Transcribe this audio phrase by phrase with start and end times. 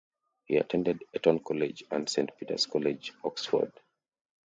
[0.45, 3.71] He attended Eton College and Saint Peter's College, Oxford.